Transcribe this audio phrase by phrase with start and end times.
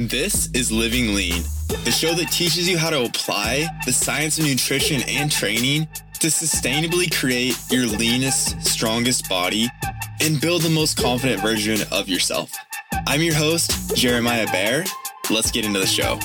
[0.00, 1.42] This is Living Lean,
[1.84, 5.88] the show that teaches you how to apply the science of nutrition and training
[6.20, 9.66] to sustainably create your leanest, strongest body
[10.20, 12.52] and build the most confident version of yourself.
[13.08, 14.84] I'm your host, Jeremiah Bear.
[15.32, 16.20] Let's get into the show.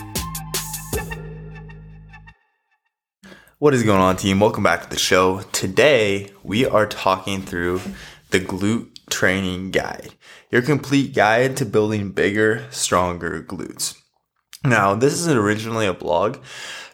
[3.57, 4.39] What is going on, team?
[4.39, 5.39] Welcome back to the show.
[5.51, 7.81] Today, we are talking through
[8.29, 10.15] the glute training guide,
[10.49, 13.95] your complete guide to building bigger, stronger glutes.
[14.65, 16.37] Now, this is originally a blog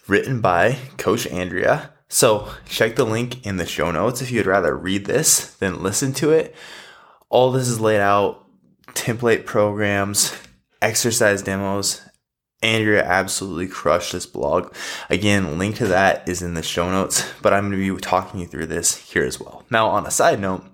[0.07, 1.93] written by Coach Andrea.
[2.09, 6.13] So check the link in the show notes if you'd rather read this than listen
[6.13, 6.55] to it.
[7.29, 8.45] All this is laid out
[8.87, 10.35] template programs,
[10.81, 12.01] exercise demos.
[12.61, 14.73] Andrea absolutely crushed this blog.
[15.09, 18.41] Again, link to that is in the show notes, but I'm going to be talking
[18.41, 19.63] you through this here as well.
[19.69, 20.65] Now, on a side note,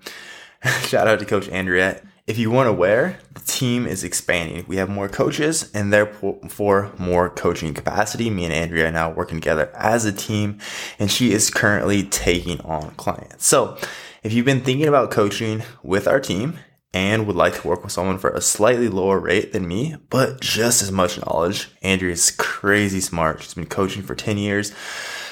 [0.87, 2.01] Shout out to Coach Andrea.
[2.25, 4.65] If you weren't aware, the team is expanding.
[4.67, 8.31] We have more coaches and therefore more coaching capacity.
[8.31, 10.57] Me and Andrea are now working together as a team,
[10.97, 13.45] and she is currently taking on clients.
[13.45, 13.77] So,
[14.23, 16.57] if you've been thinking about coaching with our team
[16.95, 20.41] and would like to work with someone for a slightly lower rate than me, but
[20.41, 23.43] just as much knowledge, Andrea is crazy smart.
[23.43, 24.73] She's been coaching for 10 years.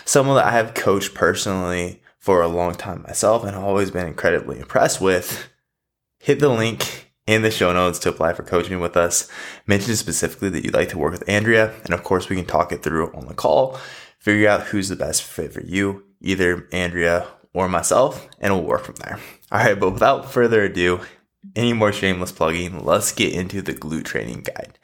[0.06, 4.58] Someone that I have coached personally for a long time myself and always been incredibly
[4.58, 5.50] impressed with,
[6.20, 9.30] hit the link in the show notes to apply for coaching with us.
[9.68, 11.74] Mention specifically that you'd like to work with Andrea.
[11.84, 13.78] And of course, we can talk it through on the call,
[14.20, 18.86] figure out who's the best fit for you, either Andrea or myself, and we'll work
[18.86, 19.20] from there.
[19.52, 21.02] All right, but without further ado,
[21.55, 24.80] any more shameless plugging, let's get into the glute training guide.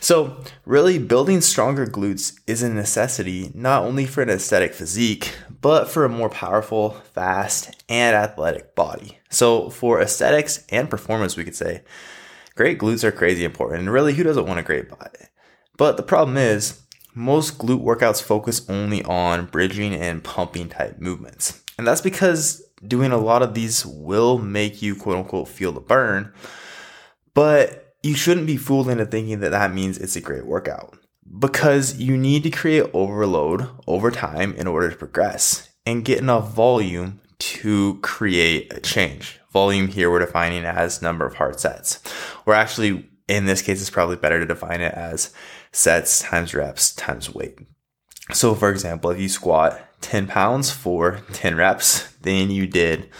[0.00, 5.88] So, really, building stronger glutes is a necessity not only for an aesthetic physique, but
[5.88, 9.18] for a more powerful, fast, and athletic body.
[9.30, 11.82] So, for aesthetics and performance, we could say
[12.56, 13.80] great glutes are crazy important.
[13.80, 15.26] And really, who doesn't want a great body?
[15.76, 16.82] But the problem is,
[17.14, 21.61] most glute workouts focus only on bridging and pumping type movements.
[21.78, 25.80] And that's because doing a lot of these will make you quote unquote feel the
[25.80, 26.32] burn,
[27.34, 30.98] but you shouldn't be fooled into thinking that that means it's a great workout
[31.38, 36.52] because you need to create overload over time in order to progress and get enough
[36.52, 39.40] volume to create a change.
[39.52, 42.00] Volume here we're defining as number of hard sets.
[42.46, 45.32] Or actually, in this case, it's probably better to define it as
[45.72, 47.58] sets times reps times weight.
[48.30, 53.10] So, for example, if you squat 10 pounds for 10 reps, then you did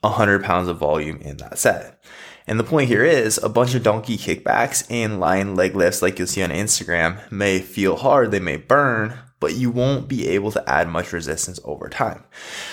[0.00, 2.02] 100 pounds of volume in that set.
[2.46, 6.18] And the point here is a bunch of donkey kickbacks and lying leg lifts, like
[6.18, 10.50] you'll see on Instagram, may feel hard, they may burn, but you won't be able
[10.52, 12.24] to add much resistance over time.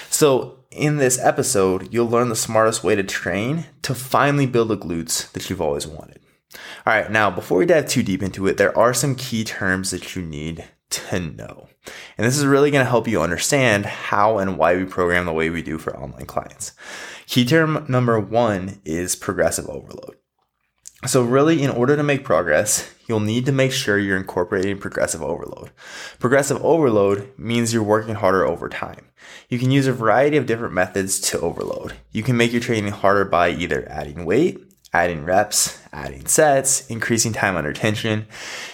[0.09, 4.77] So, in this episode, you'll learn the smartest way to train to finally build the
[4.77, 6.19] glutes that you've always wanted.
[6.85, 9.91] All right, now before we dive too deep into it, there are some key terms
[9.91, 10.65] that you need
[11.09, 11.67] to know.
[12.17, 15.33] And this is really going to help you understand how and why we program the
[15.33, 16.73] way we do for online clients.
[17.27, 20.15] Key term number one is progressive overload.
[21.05, 25.21] So, really, in order to make progress, you'll need to make sure you're incorporating progressive
[25.21, 25.71] overload.
[26.17, 29.05] Progressive overload means you're working harder over time.
[29.49, 31.93] You can use a variety of different methods to overload.
[32.11, 34.64] You can make your training harder by either adding weight,
[34.95, 38.25] adding reps, adding sets, increasing time under tension,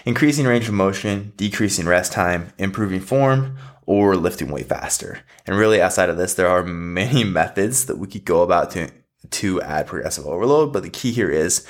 [0.06, 5.22] increasing range of motion, decreasing rest time, improving form, or lifting weight faster.
[5.48, 8.92] And really, outside of this, there are many methods that we could go about to,
[9.32, 10.72] to add progressive overload.
[10.72, 11.66] But the key here is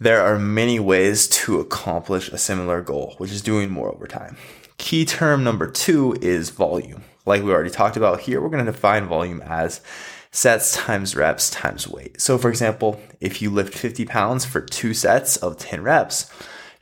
[0.00, 4.36] there are many ways to accomplish a similar goal, which is doing more over time.
[4.78, 7.04] Key term number two is volume.
[7.24, 9.80] Like we already talked about here, we're going to define volume as
[10.36, 12.20] sets times reps times weight.
[12.20, 16.30] So, for example, if you lift 50 pounds for two sets of 10 reps,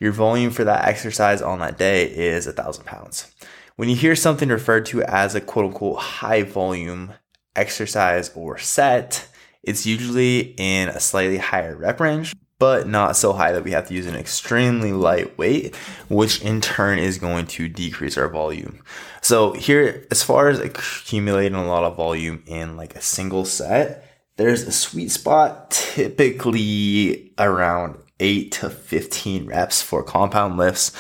[0.00, 3.32] your volume for that exercise on that day is 1,000 pounds.
[3.76, 7.12] When you hear something referred to as a quote unquote high volume
[7.54, 9.28] exercise or set,
[9.62, 13.86] it's usually in a slightly higher rep range, but not so high that we have
[13.86, 15.77] to use an extremely light weight,
[16.09, 18.78] which in turn is going to decrease our volume.
[19.21, 24.03] So here, as far as accumulating a lot of volume in like a single set,
[24.36, 30.91] there's a sweet spot typically around 8 to 15 reps for compound lifts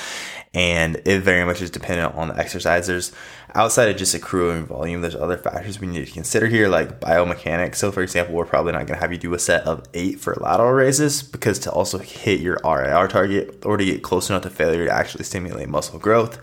[0.54, 3.12] and it very much is dependent on the exercisers
[3.54, 7.76] outside of just accruing volume, there's other factors we need to consider here, like biomechanics.
[7.76, 10.20] So, for example, we're probably not going to have you do a set of eight
[10.20, 14.42] for lateral raises because to also hit your RIR target or to get close enough
[14.42, 16.38] to failure to actually stimulate muscle growth.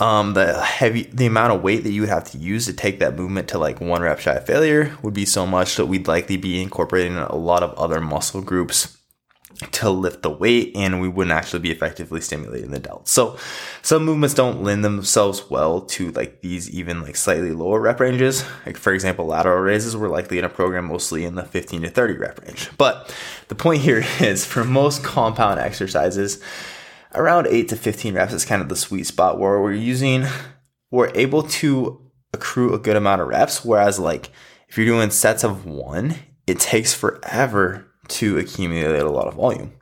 [0.00, 2.98] Um, the heavy, the amount of weight that you would have to use to take
[2.98, 6.08] that movement to like one rep shy of failure would be so much that we'd
[6.08, 8.96] likely be incorporating a lot of other muscle groups
[9.72, 13.08] to lift the weight and we wouldn't actually be effectively stimulating the delts.
[13.08, 13.38] So
[13.82, 18.44] some movements don't lend themselves well to like these even like slightly lower rep ranges.
[18.66, 21.90] Like for example, lateral raises we're likely in a program mostly in the 15 to
[21.90, 22.70] 30 rep range.
[22.76, 23.14] But
[23.48, 26.42] the point here is for most compound exercises,
[27.14, 30.24] around 8 to 15 reps is kind of the sweet spot where we're using
[30.90, 32.00] we're able to
[32.32, 34.30] accrue a good amount of reps whereas like
[34.74, 36.16] if you're doing sets of 1,
[36.48, 39.72] it takes forever to accumulate a lot of volume.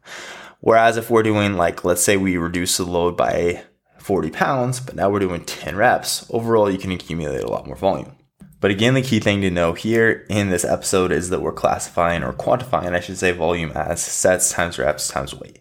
[0.60, 3.64] Whereas if we're doing like, let's say we reduce the load by
[3.98, 7.76] 40 pounds, but now we're doing 10 reps, overall you can accumulate a lot more
[7.76, 8.16] volume.
[8.62, 12.22] But again, the key thing to know here in this episode is that we're classifying
[12.22, 15.58] or quantifying, I should say, volume as sets times reps times weight.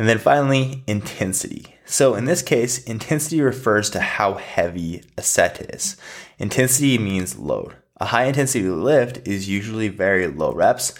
[0.00, 1.76] And then finally, intensity.
[1.84, 5.96] So in this case, intensity refers to how heavy a set is.
[6.40, 7.76] Intensity means load.
[7.98, 10.92] A high intensity lift is usually very low reps,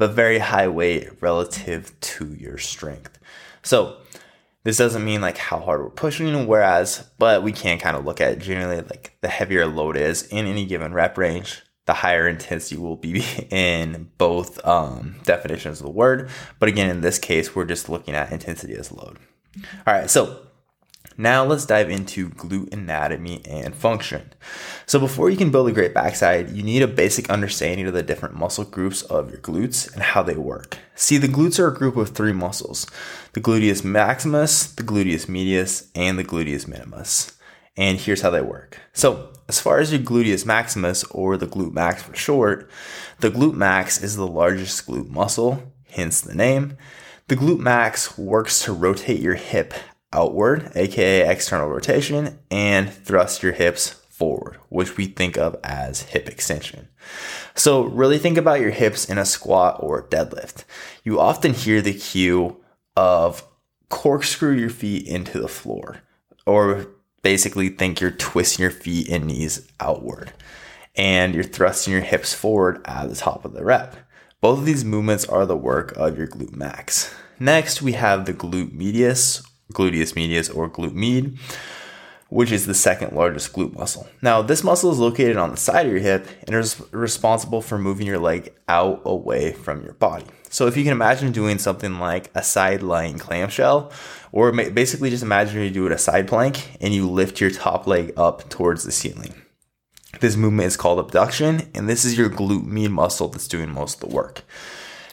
[0.00, 3.18] but very high weight relative to your strength.
[3.62, 3.98] So
[4.64, 8.18] this doesn't mean like how hard we're pushing, whereas, but we can kind of look
[8.18, 12.78] at generally like the heavier load is in any given rep range, the higher intensity
[12.80, 16.30] will be in both um, definitions of the word.
[16.58, 19.18] But again, in this case, we're just looking at intensity as load.
[19.86, 20.46] All right, so
[21.16, 24.32] now let's dive into glute anatomy and function.
[24.86, 28.02] So before you can build a great backside, you need a basic understanding of the
[28.02, 30.78] different muscle groups of your glutes and how they work.
[30.94, 32.86] See, the glutes are a group of three muscles,
[33.32, 37.36] the gluteus maximus, the gluteus medius, and the gluteus minimus.
[37.76, 38.78] And here's how they work.
[38.92, 42.70] So as far as your gluteus maximus, or the glute max for short,
[43.18, 46.76] the glute max is the largest glute muscle, hence the name.
[47.28, 49.74] The glute max works to rotate your hip
[50.12, 56.28] outward, aka external rotation, and thrust your hips forward, which we think of as hip
[56.28, 56.88] extension.
[57.54, 60.64] So, really think about your hips in a squat or deadlift.
[61.04, 62.62] You often hear the cue
[62.96, 63.46] of
[63.88, 66.02] corkscrew your feet into the floor,
[66.46, 66.86] or
[67.22, 70.32] basically think you're twisting your feet and knees outward,
[70.94, 73.96] and you're thrusting your hips forward at the top of the rep.
[74.40, 77.14] Both of these movements are the work of your glute max.
[77.38, 79.42] Next, we have the glute medius
[79.72, 81.38] gluteus medius or glute med,
[82.28, 84.08] which is the second largest glute muscle.
[84.22, 87.76] Now, this muscle is located on the side of your hip and is responsible for
[87.76, 90.26] moving your leg out away from your body.
[90.48, 93.92] So, if you can imagine doing something like a side lying clamshell,
[94.32, 97.86] or basically just imagine you do it a side plank and you lift your top
[97.86, 99.34] leg up towards the ceiling.
[100.20, 104.02] This movement is called abduction, and this is your glute med muscle that's doing most
[104.02, 104.42] of the work.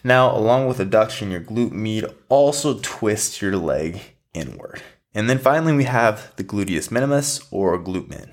[0.03, 4.01] Now, along with abduction, your glute med also twists your leg
[4.37, 4.81] inward.
[5.13, 8.31] And then finally, we have the gluteus minimus or glute min.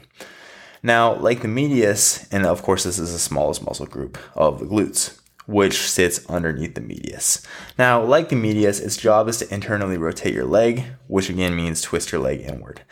[0.82, 4.66] Now, like the medius, and of course, this is the smallest muscle group of the
[4.66, 7.42] glutes, which sits underneath the medius.
[7.78, 11.80] Now, like the medius, its job is to internally rotate your leg, which again means
[11.80, 12.82] twist your leg inward.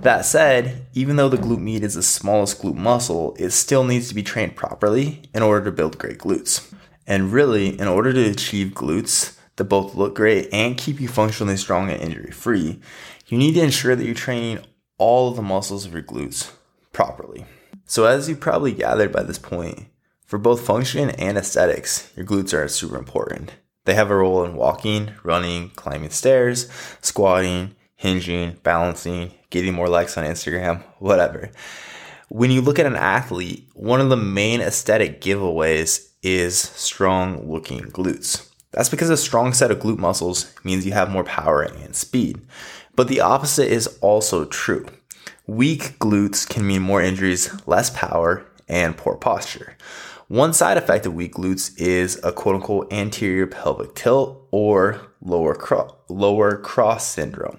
[0.00, 4.08] That said, even though the glute med is the smallest glute muscle, it still needs
[4.08, 6.72] to be trained properly in order to build great glutes.
[7.06, 11.56] And really, in order to achieve glutes, that both look great and keep you functionally
[11.56, 12.80] strong and injury free,
[13.26, 14.60] you need to ensure that you're training
[14.98, 16.52] all of the muscles of your glutes
[16.92, 17.44] properly.
[17.84, 19.86] So, as you probably gathered by this point,
[20.24, 23.52] for both function and aesthetics, your glutes are super important.
[23.84, 26.68] They have a role in walking, running, climbing stairs,
[27.00, 31.50] squatting, hinging, balancing, getting more likes on Instagram, whatever.
[32.28, 37.82] When you look at an athlete, one of the main aesthetic giveaways is strong looking
[37.82, 38.48] glutes.
[38.72, 42.40] That's because a strong set of glute muscles means you have more power and speed.
[42.96, 44.86] But the opposite is also true.
[45.46, 49.76] Weak glutes can mean more injuries, less power, and poor posture.
[50.28, 55.54] One side effect of weak glutes is a quote unquote anterior pelvic tilt or lower,
[55.54, 57.58] cro- lower cross syndrome.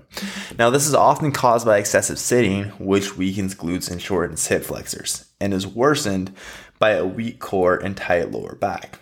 [0.58, 5.26] Now, this is often caused by excessive sitting, which weakens glutes and shortens hip flexors,
[5.40, 6.34] and is worsened
[6.80, 9.00] by a weak core and tight lower back.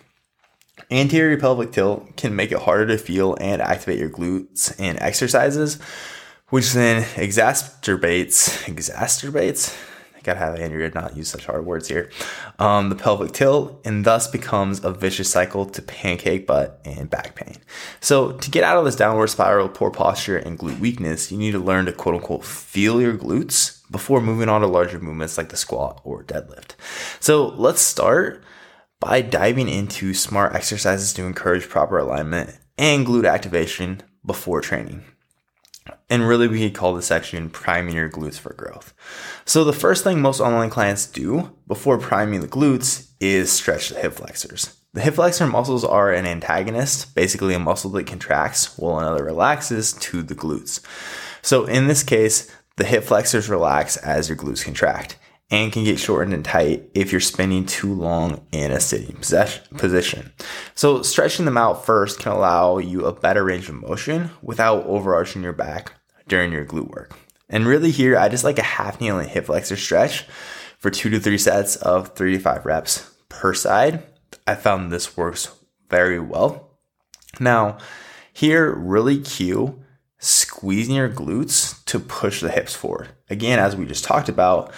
[0.92, 5.80] Anterior pelvic tilt can make it harder to feel and activate your glutes in exercises,
[6.50, 9.74] which then exacerbates, exacerbates,
[10.14, 12.10] I gotta have Andrea not use such hard words here,
[12.58, 17.34] um, the pelvic tilt, and thus becomes a vicious cycle to pancake butt and back
[17.34, 17.56] pain.
[18.00, 21.38] So, to get out of this downward spiral of poor posture and glute weakness, you
[21.38, 25.38] need to learn to quote unquote feel your glutes before moving on to larger movements
[25.38, 26.76] like the squat or deadlift.
[27.18, 28.44] So, let's start
[29.02, 35.02] by diving into smart exercises to encourage proper alignment and glute activation before training.
[36.08, 38.94] And really, we could call this section priming your glutes for growth.
[39.44, 43.98] So, the first thing most online clients do before priming the glutes is stretch the
[43.98, 44.76] hip flexors.
[44.92, 49.94] The hip flexor muscles are an antagonist, basically a muscle that contracts while another relaxes
[49.94, 50.80] to the glutes.
[51.42, 55.16] So in this case, the hip flexors relax as your glutes contract
[55.52, 60.32] and can get shortened and tight if you're spending too long in a sitting position.
[60.74, 65.42] So stretching them out first can allow you a better range of motion without overarching
[65.42, 65.92] your back
[66.26, 67.14] during your glute work.
[67.50, 70.26] And really here, I just like a half kneeling hip flexor stretch
[70.78, 74.02] for two to three sets of three to five reps per side.
[74.46, 75.54] I found this works
[75.90, 76.78] very well.
[77.38, 77.76] Now,
[78.32, 79.84] here, really cue
[80.18, 83.08] squeezing your glutes to push the hips forward.
[83.28, 84.72] Again, as we just talked about,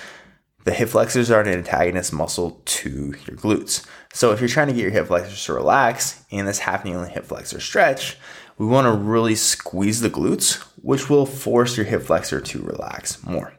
[0.64, 3.86] the hip flexors are an antagonist muscle to your glutes.
[4.12, 7.10] So if you're trying to get your hip flexors to relax in this half kneeling
[7.10, 8.16] hip flexor stretch,
[8.56, 13.22] we want to really squeeze the glutes, which will force your hip flexor to relax
[13.24, 13.52] more.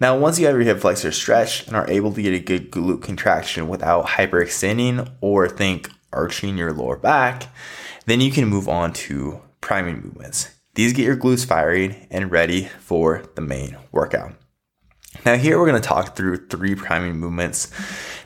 [0.00, 2.70] Now, once you have your hip flexor stretched and are able to get a good
[2.70, 7.48] glute contraction without hyperextending or think arching your lower back,
[8.06, 10.54] then you can move on to priming movements.
[10.74, 14.34] These get your glutes firing and ready for the main workout.
[15.24, 17.70] Now, here we're going to talk through three priming movements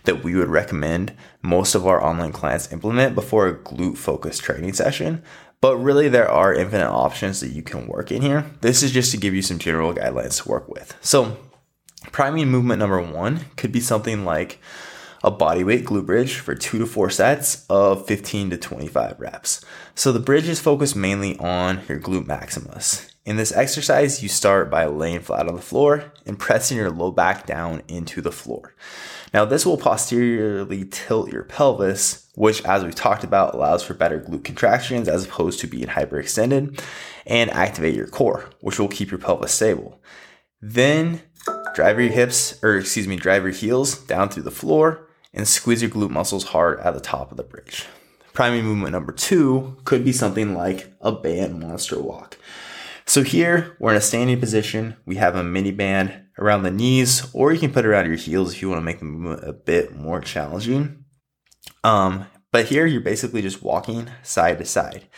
[0.05, 4.73] that we would recommend most of our online clients implement before a glute focused training
[4.73, 5.23] session.
[5.61, 8.47] But really, there are infinite options that you can work in here.
[8.61, 10.97] This is just to give you some general guidelines to work with.
[11.01, 11.37] So,
[12.13, 14.59] priming movement number one could be something like
[15.25, 19.65] a bodyweight glute bridge for two to four sets of 15 to 25 reps.
[19.95, 23.13] So, the bridge is focused mainly on your glute maximus.
[23.29, 27.11] In this exercise, you start by laying flat on the floor and pressing your low
[27.11, 28.75] back down into the floor.
[29.35, 34.19] Now, this will posteriorly tilt your pelvis, which, as we've talked about, allows for better
[34.19, 36.83] glute contractions as opposed to being hyperextended,
[37.27, 40.01] and activate your core, which will keep your pelvis stable.
[40.63, 41.21] Then,
[41.75, 45.83] drive your hips, or excuse me, drive your heels down through the floor and squeeze
[45.83, 47.85] your glute muscles hard at the top of the bridge.
[48.33, 52.39] Priming movement number two could be something like a band monster walk.
[53.09, 54.95] So here we're in a standing position.
[55.07, 58.17] We have a mini band around the knees, or you can put it around your
[58.17, 61.07] heels if you want to make the movement a bit more challenging.
[61.83, 65.09] Um, but here you're basically just walking side to side.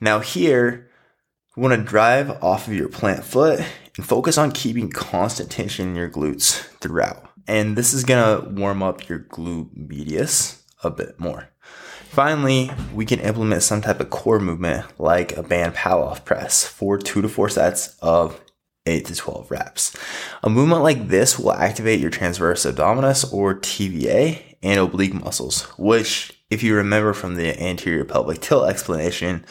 [0.00, 0.88] Now here,
[1.54, 3.60] you want to drive off of your plant foot
[3.98, 7.28] and focus on keeping constant tension in your glutes throughout.
[7.46, 11.50] And this is going to warm up your glute medius a bit more.
[12.10, 16.98] Finally, we can implement some type of core movement like a band Pallof press for
[16.98, 18.40] two to four sets of
[18.86, 19.96] 8 to 12 reps.
[20.42, 26.37] A movement like this will activate your transverse abdominis or TVA and oblique muscles, which,
[26.50, 29.44] if you remember from the anterior pelvic tilt explanation,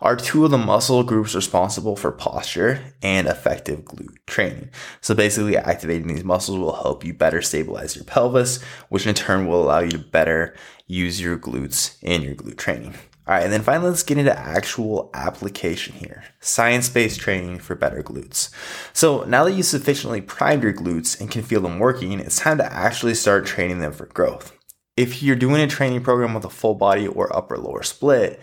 [0.00, 4.70] are two of the muscle groups responsible for posture and effective glute training.
[5.00, 9.46] So basically activating these muscles will help you better stabilize your pelvis, which in turn
[9.46, 10.54] will allow you to better
[10.86, 12.94] use your glutes in your glute training.
[13.28, 16.22] All right, and then finally, let's get into actual application here.
[16.38, 18.50] Science-based training for better glutes.
[18.92, 22.58] So now that you sufficiently primed your glutes and can feel them working, it's time
[22.58, 24.55] to actually start training them for growth.
[24.96, 28.40] If you're doing a training program with a full body or upper lower split,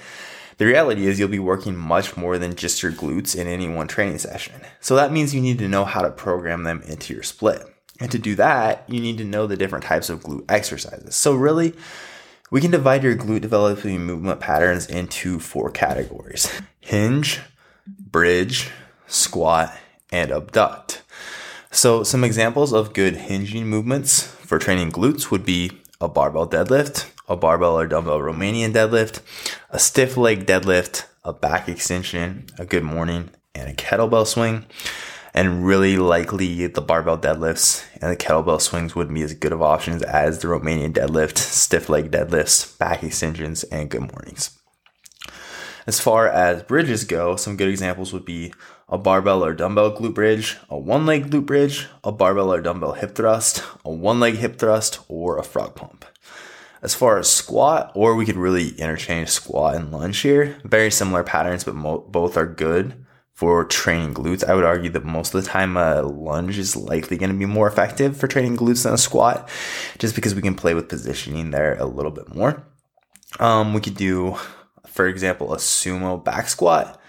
[0.57, 3.87] the reality is you'll be working much more than just your glutes in any one
[3.87, 4.61] training session.
[4.79, 7.63] So that means you need to know how to program them into your split.
[7.99, 11.15] And to do that, you need to know the different types of glute exercises.
[11.15, 11.73] So really,
[12.51, 17.39] we can divide your glute developing movement patterns into four categories hinge,
[17.87, 18.69] bridge,
[19.07, 19.75] squat,
[20.11, 21.01] and abduct.
[21.71, 25.71] So, some examples of good hinging movements for training glutes would be
[26.03, 29.21] a barbell deadlift, a barbell or dumbbell Romanian deadlift,
[29.69, 34.65] a stiff leg deadlift, a back extension, a good morning, and a kettlebell swing
[35.33, 39.61] and really likely the barbell deadlifts and the kettlebell swings would be as good of
[39.61, 44.57] options as the Romanian deadlift, stiff leg deadlifts, back extensions, and good mornings.
[45.87, 48.53] As far as bridges go, some good examples would be
[48.93, 52.93] a barbell or dumbbell glute bridge, a one leg glute bridge, a barbell or dumbbell
[52.93, 56.05] hip thrust, a one leg hip thrust, or a frog pump.
[56.83, 60.57] As far as squat, or we could really interchange squat and lunge here.
[60.63, 64.47] Very similar patterns, but mo- both are good for training glutes.
[64.47, 67.47] I would argue that most of the time a lunge is likely going to be
[67.47, 69.49] more effective for training glutes than a squat,
[69.97, 72.63] just because we can play with positioning there a little bit more.
[73.39, 74.37] Um, we could do,
[74.85, 76.99] for example, a sumo back squat,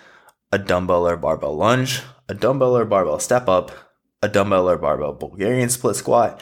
[0.55, 3.73] a dumbbell or barbell lunge, a dumbbell or barbell step up,
[4.23, 6.41] a dumbbell or barbell Bulgarian split squat,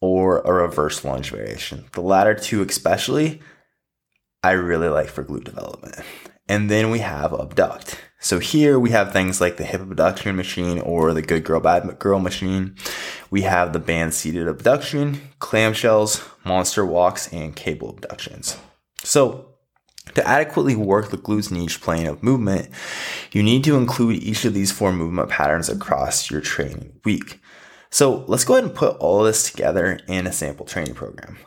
[0.00, 1.84] or a reverse lunge variation.
[1.90, 3.40] The latter two, especially,
[4.44, 5.96] I really like for glute development.
[6.48, 8.00] And then we have abduct.
[8.20, 11.98] So here we have things like the hip abduction machine or the good girl bad
[11.98, 12.76] girl machine.
[13.30, 18.56] We have the band seated abduction, clamshells, monster walks, and cable abductions.
[19.02, 19.49] So,
[20.14, 22.68] to adequately work the glutes in each plane of movement,
[23.32, 27.40] you need to include each of these four movement patterns across your training week.
[27.90, 31.38] So let's go ahead and put all of this together in a sample training program.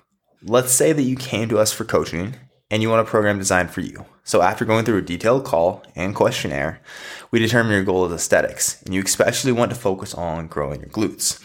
[0.41, 2.35] Let's say that you came to us for coaching
[2.69, 4.05] and you want a program designed for you.
[4.23, 6.81] So after going through a detailed call and questionnaire,
[7.31, 10.89] we determine your goal is aesthetics and you especially want to focus on growing your
[10.89, 11.41] glutes.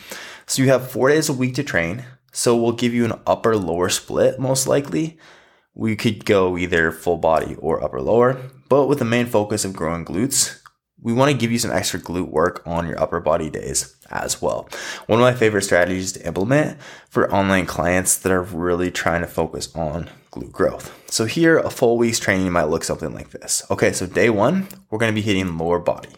[0.46, 2.04] So you have four days a week to train.
[2.32, 5.18] So we'll give you an upper lower split most likely
[5.78, 8.36] we could go either full body or upper lower,
[8.68, 10.60] but with the main focus of growing glutes,
[11.00, 14.42] we want to give you some extra glute work on your upper body days as
[14.42, 14.68] well.
[15.06, 19.28] One of my favorite strategies to implement for online clients that are really trying to
[19.28, 20.92] focus on glute growth.
[21.08, 23.62] So here, a full week's training might look something like this.
[23.70, 26.10] Okay, so day one, we're going to be hitting lower body.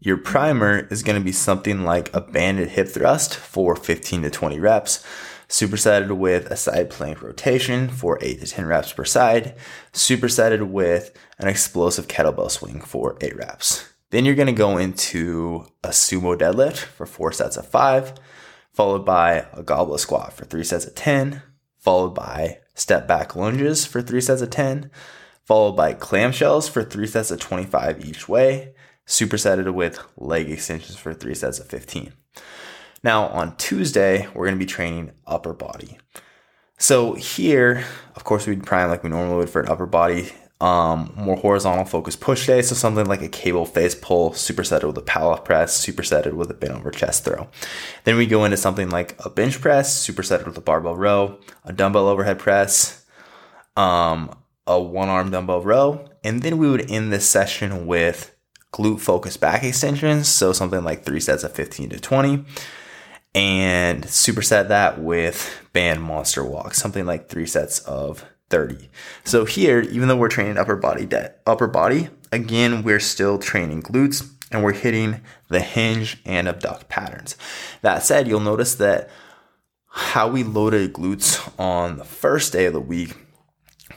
[0.00, 4.30] Your primer is going to be something like a banded hip thrust for 15 to
[4.30, 5.04] 20 reps
[5.52, 9.54] supersetted with a side plank rotation for 8 to 10 reps per side,
[9.92, 13.86] supersetted with an explosive kettlebell swing for 8 reps.
[14.08, 18.14] Then you're to go into a sumo deadlift for 4 sets of 5,
[18.72, 21.42] followed by a goblet squat for 3 sets of 10,
[21.76, 24.90] followed by step back lunges for 3 sets of 10,
[25.44, 28.72] followed by clamshells for 3 sets of 25 each way,
[29.06, 32.14] supersetted with leg extensions for 3 sets of 15.
[33.04, 35.98] Now, on Tuesday, we're going to be training upper body.
[36.78, 40.30] So, here, of course, we'd prime like we normally would for an upper body,
[40.60, 42.62] um, more horizontal focus push day.
[42.62, 46.54] So, something like a cable face pull, supersetted with a Pallof press, supersetted with a
[46.54, 47.48] bent over chest throw.
[48.04, 51.72] Then we go into something like a bench press, supersetted with a barbell row, a
[51.72, 53.04] dumbbell overhead press,
[53.76, 54.32] um,
[54.64, 56.08] a one arm dumbbell row.
[56.22, 58.32] And then we would end this session with
[58.72, 60.28] glute focused back extensions.
[60.28, 62.44] So, something like three sets of 15 to 20
[63.34, 68.90] and superset that with band monster walk, something like three sets of 30.
[69.24, 73.82] So here, even though we're training upper body de- upper body, again, we're still training
[73.82, 77.36] glutes and we're hitting the hinge and abduct patterns.
[77.80, 79.08] That said, you'll notice that
[79.88, 83.16] how we loaded glutes on the first day of the week,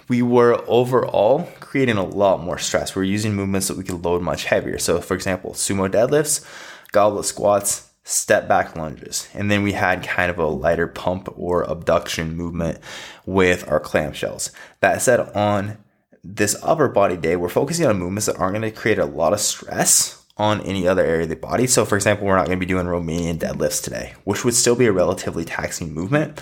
[0.07, 2.95] we were overall creating a lot more stress.
[2.95, 4.77] We're using movements that we could load much heavier.
[4.77, 6.45] So, for example, sumo deadlifts,
[6.91, 9.27] goblet squats, step back lunges.
[9.33, 12.79] And then we had kind of a lighter pump or abduction movement
[13.25, 14.51] with our clamshells.
[14.79, 15.79] That said, on
[16.23, 19.33] this upper body day, we're focusing on movements that aren't going to create a lot
[19.33, 21.65] of stress on any other area of the body.
[21.65, 24.75] So, for example, we're not going to be doing Romanian deadlifts today, which would still
[24.75, 26.39] be a relatively taxing movement.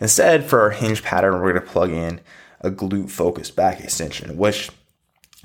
[0.00, 2.20] Instead, for our hinge pattern, we're going to plug in
[2.60, 4.70] a glute focused back extension, which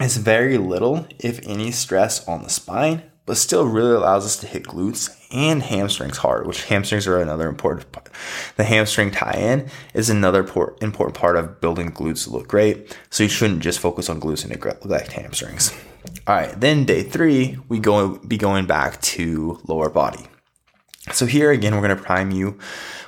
[0.02, 4.48] is very little, if any, stress on the spine, but still really allows us to
[4.48, 8.10] hit glutes and hamstrings hard, which hamstrings are another important part.
[8.58, 10.40] The hamstring tie-in is another
[10.82, 12.98] important part of building glutes to look great.
[13.10, 15.74] So you shouldn't just focus on glutes and neglect hamstrings.
[16.28, 20.28] All right, then day three, we go be going back to lower body.
[21.12, 22.60] So here again, we're going to prime you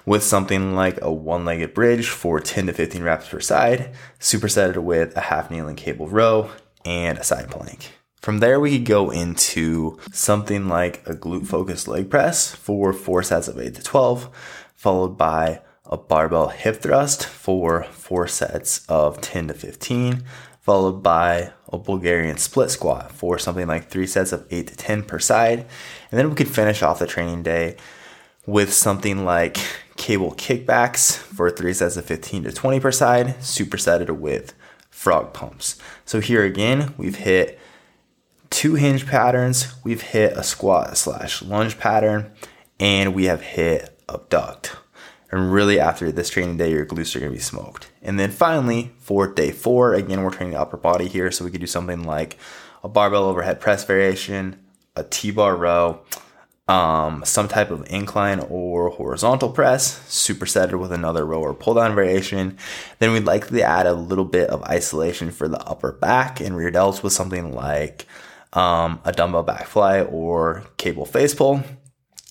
[0.05, 5.15] with something like a one-legged bridge for 10 to 15 reps per side, supersetted with
[5.15, 6.49] a half kneeling cable row
[6.85, 7.91] and a side plank.
[8.23, 13.21] From there, we could go into something like a glute focused leg press for four
[13.21, 14.29] sets of 8 to 12,
[14.75, 20.23] followed by a barbell hip thrust for four sets of 10 to 15,
[20.61, 25.03] followed by a Bulgarian split squat for something like three sets of 8 to 10
[25.03, 25.67] per side.
[26.09, 27.75] And then we could finish off the training day
[28.45, 29.57] with something like
[29.97, 34.53] cable kickbacks for three sets of 15 to 20 per side, supersetted with
[34.89, 35.77] frog pumps.
[36.05, 37.59] So here again, we've hit
[38.53, 42.31] two hinge patterns, we've hit a squat slash lunge pattern,
[42.79, 44.77] and we have hit abduct.
[45.31, 47.91] And really, after this training day, your glutes are to be smoked.
[48.03, 51.31] And then finally, for day four, again, we're training the upper body here.
[51.31, 52.37] So we could do something like
[52.83, 54.63] a barbell overhead press variation,
[54.95, 56.01] a T bar row,
[56.67, 61.95] um, some type of incline or horizontal press, supersetted with another row or pull down
[61.95, 62.59] variation.
[62.99, 66.71] Then we'd likely add a little bit of isolation for the upper back and rear
[66.71, 68.05] delts with something like
[68.53, 71.63] um, a dumbbell back fly or cable face pull.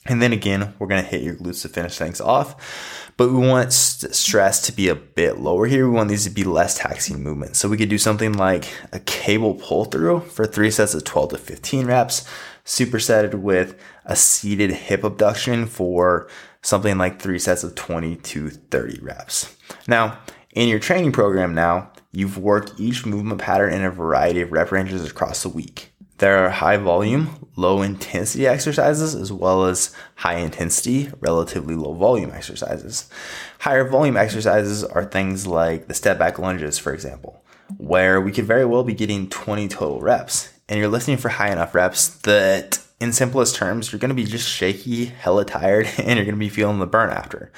[0.06, 3.12] And then again, we're going to hit your glutes to finish things off.
[3.16, 5.88] But we want st- stress to be a bit lower here.
[5.88, 7.58] We want these to be less taxing movements.
[7.58, 11.30] So we could do something like a cable pull through for three sets of 12
[11.30, 12.28] to 15 reps,
[12.64, 16.28] supersetted with a seated hip abduction for
[16.62, 19.56] something like three sets of 20 to 30 reps.
[19.86, 20.18] Now,
[20.52, 24.72] in your training program now, you've worked each movement pattern in a variety of rep
[24.72, 25.91] ranges across the week.
[26.22, 32.30] There are high volume, low intensity exercises as well as high intensity, relatively low volume
[32.30, 33.10] exercises.
[33.58, 37.42] Higher volume exercises are things like the step back lunges, for example,
[37.76, 40.48] where we could very well be getting 20 total reps.
[40.68, 44.22] And you're listening for high enough reps that, in simplest terms, you're going to be
[44.22, 47.50] just shaky, hella tired, and you're going to be feeling the burn after.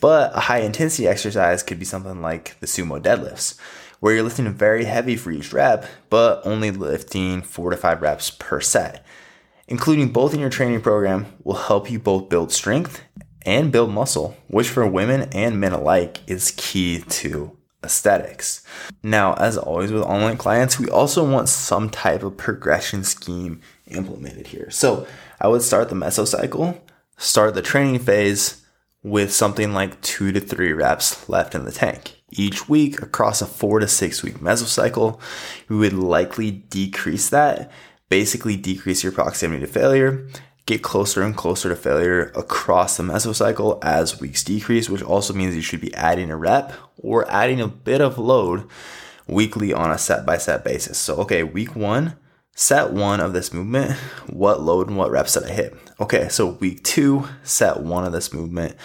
[0.00, 3.58] But a high intensity exercise could be something like the sumo deadlifts
[4.06, 8.30] where you're lifting very heavy for each rep, but only lifting four to five reps
[8.30, 9.04] per set.
[9.66, 13.02] Including both in your training program will help you both build strength
[13.44, 18.64] and build muscle, which for women and men alike is key to aesthetics.
[19.02, 24.46] Now, as always with online clients, we also want some type of progression scheme implemented
[24.46, 24.70] here.
[24.70, 25.04] So
[25.40, 26.78] I would start the mesocycle,
[27.16, 28.62] start the training phase
[29.02, 33.46] with something like two to three reps left in the tank each week across a
[33.46, 35.20] four to six week mesocycle,
[35.68, 37.70] we would likely decrease that,
[38.08, 40.28] basically decrease your proximity to failure,
[40.66, 45.54] get closer and closer to failure across the mesocycle as weeks decrease, which also means
[45.54, 48.68] you should be adding a rep or adding a bit of load
[49.28, 50.98] weekly on a set by set basis.
[50.98, 52.16] So, okay, week one,
[52.54, 53.92] set one of this movement,
[54.28, 55.76] what load and what reps did I hit?
[56.00, 58.76] Okay, so week two, set one of this movement,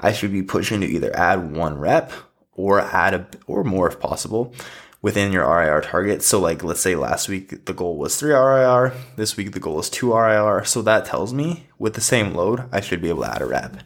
[0.00, 2.12] I should be pushing to either add one rep
[2.58, 4.52] or add a or more if possible
[5.00, 6.22] within your RIR target.
[6.22, 9.78] So like let's say last week the goal was 3 RIR, this week the goal
[9.78, 10.64] is 2 RIR.
[10.64, 13.46] So that tells me with the same load I should be able to add a
[13.46, 13.76] rep.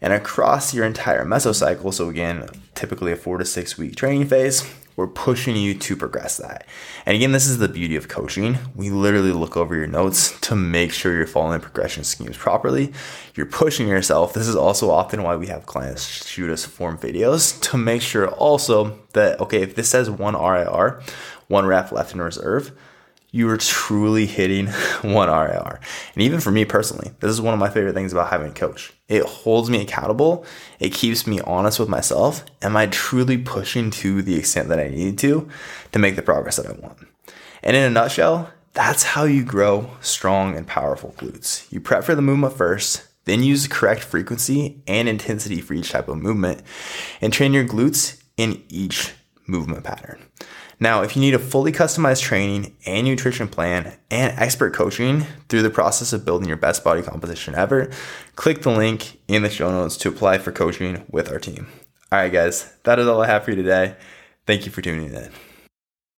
[0.00, 4.62] And across your entire mesocycle, so again, typically a 4 to 6 week training phase,
[4.98, 6.66] we're pushing you to progress that.
[7.06, 8.58] And again, this is the beauty of coaching.
[8.74, 12.92] We literally look over your notes to make sure you're following progression schemes properly.
[13.36, 14.32] You're pushing yourself.
[14.32, 18.26] This is also often why we have clients shoot us form videos to make sure
[18.26, 21.00] also that, okay, if this says one RIR,
[21.46, 22.72] one rep left in reserve,
[23.30, 24.66] you are truly hitting
[25.02, 25.78] one RIR.
[26.14, 28.52] And even for me personally, this is one of my favorite things about having a
[28.52, 28.97] coach.
[29.08, 30.44] It holds me accountable.
[30.78, 32.44] It keeps me honest with myself.
[32.60, 35.48] Am I truly pushing to the extent that I need to
[35.92, 36.98] to make the progress that I want?
[37.62, 41.70] And in a nutshell, that's how you grow strong and powerful glutes.
[41.72, 45.90] You prep for the movement first, then use the correct frequency and intensity for each
[45.90, 46.62] type of movement,
[47.20, 49.14] and train your glutes in each
[49.46, 50.22] movement pattern.
[50.80, 55.62] Now, if you need a fully customized training and nutrition plan and expert coaching through
[55.62, 57.90] the process of building your best body composition ever,
[58.36, 61.66] click the link in the show notes to apply for coaching with our team.
[62.12, 63.96] All right, guys, that is all I have for you today.
[64.46, 65.30] Thank you for tuning in.